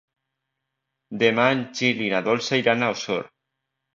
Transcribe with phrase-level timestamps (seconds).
[1.23, 3.23] Demà en Gil i na Dolça iran a Osor.